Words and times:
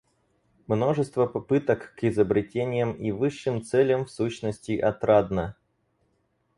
Множество 0.65 1.27
попыток 1.27 1.93
к 1.95 2.03
изобретениям 2.05 2.93
и 2.93 3.11
высшим 3.11 3.61
целям, 3.61 4.05
в 4.05 4.09
сущности, 4.11 4.71
отрадно. 4.79 5.55